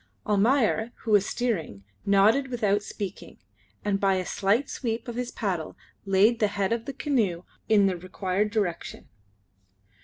Almayer, 0.25 0.93
who 1.03 1.11
was 1.11 1.27
steering, 1.27 1.83
nodded 2.07 2.47
without 2.47 2.81
speaking, 2.81 3.37
and 3.85 3.99
by 3.99 4.15
a 4.15 4.25
slight 4.25 4.67
sweep 4.67 5.07
of 5.07 5.13
his 5.13 5.29
paddle 5.29 5.77
laid 6.05 6.39
the 6.39 6.47
head 6.47 6.73
of 6.73 6.85
the 6.85 6.93
canoe 6.93 7.43
in 7.69 7.85
the 7.85 7.95
required 7.95 8.49
direction. 8.49 9.09